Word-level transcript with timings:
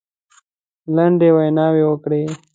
لنډې 0.95 1.29
ویناوي 1.37 1.83
وکړې. 1.87 2.21